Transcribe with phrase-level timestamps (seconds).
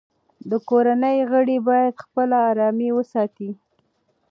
[0.49, 3.49] د کورنۍ غړي باید خپله ارامي وساتي.